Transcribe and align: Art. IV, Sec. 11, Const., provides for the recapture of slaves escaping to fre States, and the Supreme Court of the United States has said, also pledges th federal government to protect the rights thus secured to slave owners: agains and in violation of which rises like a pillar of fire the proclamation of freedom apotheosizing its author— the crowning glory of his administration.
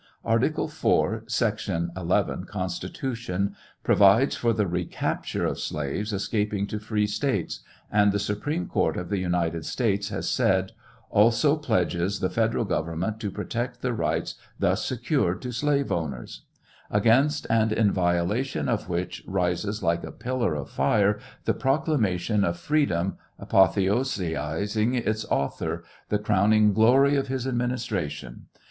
Art. 0.25 0.41
IV, 0.43 1.23
Sec. 1.27 1.59
11, 1.95 2.45
Const., 2.45 2.85
provides 3.83 4.35
for 4.35 4.51
the 4.51 4.65
recapture 4.65 5.45
of 5.45 5.59
slaves 5.59 6.11
escaping 6.11 6.65
to 6.65 6.79
fre 6.79 7.05
States, 7.05 7.59
and 7.91 8.11
the 8.11 8.17
Supreme 8.17 8.65
Court 8.65 8.97
of 8.97 9.09
the 9.09 9.19
United 9.19 9.63
States 9.63 10.09
has 10.09 10.27
said, 10.27 10.71
also 11.11 11.55
pledges 11.55 12.17
th 12.17 12.31
federal 12.31 12.65
government 12.65 13.19
to 13.19 13.29
protect 13.29 13.83
the 13.83 13.93
rights 13.93 14.33
thus 14.57 14.83
secured 14.83 15.39
to 15.43 15.51
slave 15.51 15.91
owners: 15.91 16.45
agains 16.89 17.45
and 17.45 17.71
in 17.71 17.91
violation 17.91 18.67
of 18.67 18.89
which 18.89 19.23
rises 19.27 19.83
like 19.83 20.03
a 20.03 20.11
pillar 20.11 20.55
of 20.55 20.71
fire 20.71 21.19
the 21.45 21.53
proclamation 21.53 22.43
of 22.43 22.57
freedom 22.57 23.17
apotheosizing 23.39 24.95
its 24.95 25.25
author— 25.25 25.83
the 26.09 26.17
crowning 26.17 26.73
glory 26.73 27.15
of 27.15 27.27
his 27.27 27.45
administration. 27.45 28.47